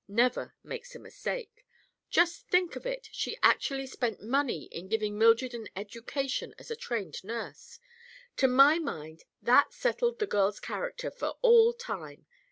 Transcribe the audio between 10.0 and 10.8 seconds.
the girl's